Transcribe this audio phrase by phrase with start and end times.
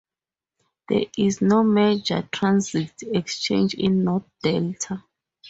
[0.89, 5.03] There is no major transit exchange in North Delta.